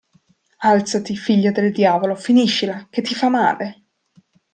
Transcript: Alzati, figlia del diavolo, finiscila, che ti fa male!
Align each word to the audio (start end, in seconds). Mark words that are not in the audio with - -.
Alzati, 0.63 1.15
figlia 1.15 1.51
del 1.51 1.71
diavolo, 1.71 2.15
finiscila, 2.15 2.87
che 2.89 3.03
ti 3.03 3.13
fa 3.13 3.29
male! 3.29 3.83